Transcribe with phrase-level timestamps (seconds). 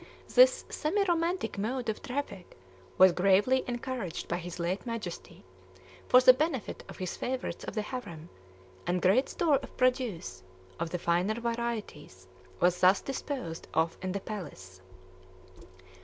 [0.33, 2.57] This semi romantic mode of traffic
[2.97, 5.43] was gravely encouraged by his late Majesty,
[6.07, 8.27] for the benefit of his favorites of the harem;
[8.87, 10.41] and great store of produce,
[10.79, 12.25] of the finer varieties,
[12.59, 14.81] was thus disposed of in the palace.